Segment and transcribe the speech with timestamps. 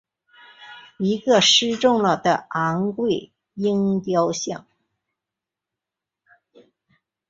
[0.97, 4.65] 一个失纵了的昴贵鹰雕像。